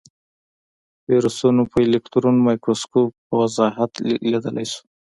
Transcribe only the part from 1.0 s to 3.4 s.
ویروسونه په الکترون مایکروسکوپ په